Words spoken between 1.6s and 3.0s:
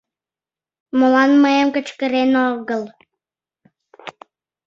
кычкырен огыл?